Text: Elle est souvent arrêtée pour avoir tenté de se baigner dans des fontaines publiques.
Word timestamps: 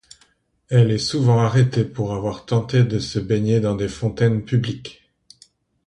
Elle 0.69 0.89
est 0.89 0.97
souvent 0.97 1.41
arrêtée 1.41 1.85
pour 1.85 2.15
avoir 2.15 2.47
tenté 2.47 2.83
de 2.83 2.97
se 2.97 3.19
baigner 3.19 3.59
dans 3.59 3.75
des 3.75 3.87
fontaines 3.87 4.43
publiques. 4.43 5.07